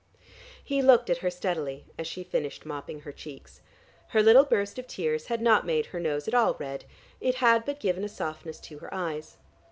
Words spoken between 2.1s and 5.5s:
finished mopping her cheeks. Her little burst of tears had